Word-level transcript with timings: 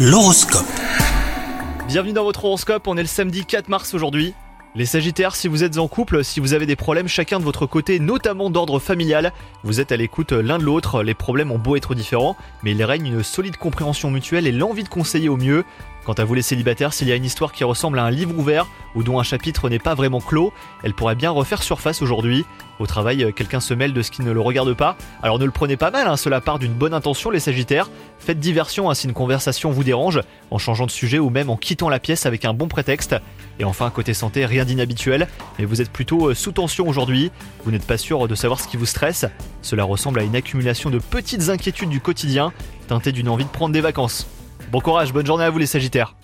L'horoscope. 0.00 0.64
Bienvenue 1.88 2.12
dans 2.12 2.22
votre 2.22 2.44
horoscope, 2.44 2.86
on 2.86 2.96
est 2.96 3.02
le 3.02 3.08
samedi 3.08 3.44
4 3.44 3.68
mars 3.68 3.94
aujourd'hui. 3.94 4.32
Les 4.76 4.86
Sagittaires, 4.86 5.34
si 5.34 5.48
vous 5.48 5.64
êtes 5.64 5.76
en 5.76 5.88
couple, 5.88 6.22
si 6.22 6.38
vous 6.38 6.52
avez 6.54 6.66
des 6.66 6.76
problèmes 6.76 7.08
chacun 7.08 7.40
de 7.40 7.44
votre 7.44 7.66
côté, 7.66 7.98
notamment 7.98 8.48
d'ordre 8.48 8.78
familial, 8.78 9.32
vous 9.64 9.80
êtes 9.80 9.90
à 9.90 9.96
l'écoute 9.96 10.30
l'un 10.30 10.58
de 10.58 10.62
l'autre, 10.62 11.02
les 11.02 11.14
problèmes 11.14 11.50
ont 11.50 11.58
beau 11.58 11.74
être 11.74 11.96
différents, 11.96 12.36
mais 12.62 12.70
il 12.70 12.84
règne 12.84 13.06
une 13.06 13.24
solide 13.24 13.56
compréhension 13.56 14.12
mutuelle 14.12 14.46
et 14.46 14.52
l'envie 14.52 14.84
de 14.84 14.88
conseiller 14.88 15.28
au 15.28 15.36
mieux. 15.36 15.64
Quant 16.08 16.14
à 16.14 16.24
vous 16.24 16.32
les 16.32 16.40
célibataires, 16.40 16.94
s'il 16.94 17.06
y 17.06 17.12
a 17.12 17.16
une 17.16 17.24
histoire 17.26 17.52
qui 17.52 17.64
ressemble 17.64 17.98
à 17.98 18.04
un 18.04 18.10
livre 18.10 18.32
ouvert 18.34 18.66
ou 18.94 19.02
dont 19.02 19.20
un 19.20 19.22
chapitre 19.22 19.68
n'est 19.68 19.78
pas 19.78 19.94
vraiment 19.94 20.22
clos, 20.22 20.54
elle 20.82 20.94
pourrait 20.94 21.14
bien 21.14 21.30
refaire 21.30 21.62
surface 21.62 22.00
aujourd'hui. 22.00 22.46
Au 22.78 22.86
travail, 22.86 23.30
quelqu'un 23.36 23.60
se 23.60 23.74
mêle 23.74 23.92
de 23.92 24.00
ce 24.00 24.10
qui 24.10 24.22
ne 24.22 24.32
le 24.32 24.40
regarde 24.40 24.72
pas. 24.72 24.96
Alors 25.22 25.38
ne 25.38 25.44
le 25.44 25.50
prenez 25.50 25.76
pas 25.76 25.90
mal, 25.90 26.08
hein, 26.08 26.16
cela 26.16 26.40
part 26.40 26.58
d'une 26.58 26.72
bonne 26.72 26.94
intention 26.94 27.28
les 27.28 27.40
Sagittaires. 27.40 27.90
Faites 28.20 28.40
diversion 28.40 28.88
hein, 28.88 28.94
si 28.94 29.06
une 29.06 29.12
conversation 29.12 29.70
vous 29.70 29.84
dérange, 29.84 30.22
en 30.50 30.56
changeant 30.56 30.86
de 30.86 30.90
sujet 30.90 31.18
ou 31.18 31.28
même 31.28 31.50
en 31.50 31.58
quittant 31.58 31.90
la 31.90 32.00
pièce 32.00 32.24
avec 32.24 32.46
un 32.46 32.54
bon 32.54 32.68
prétexte. 32.68 33.14
Et 33.58 33.64
enfin, 33.64 33.90
côté 33.90 34.14
santé, 34.14 34.46
rien 34.46 34.64
d'inhabituel, 34.64 35.28
mais 35.58 35.66
vous 35.66 35.82
êtes 35.82 35.90
plutôt 35.90 36.30
euh, 36.30 36.34
sous 36.34 36.52
tension 36.52 36.88
aujourd'hui. 36.88 37.30
Vous 37.66 37.70
n'êtes 37.70 37.86
pas 37.86 37.98
sûr 37.98 38.28
de 38.28 38.34
savoir 38.34 38.60
ce 38.60 38.68
qui 38.68 38.78
vous 38.78 38.86
stresse. 38.86 39.26
Cela 39.60 39.84
ressemble 39.84 40.20
à 40.20 40.22
une 40.22 40.36
accumulation 40.36 40.88
de 40.88 41.00
petites 41.00 41.50
inquiétudes 41.50 41.90
du 41.90 42.00
quotidien, 42.00 42.54
teintées 42.86 43.12
d'une 43.12 43.28
envie 43.28 43.44
de 43.44 43.50
prendre 43.50 43.74
des 43.74 43.82
vacances. 43.82 44.26
Bon 44.70 44.80
courage, 44.80 45.14
bonne 45.14 45.24
journée 45.24 45.44
à 45.44 45.50
vous 45.50 45.58
les 45.58 45.66
Sagittaires 45.66 46.14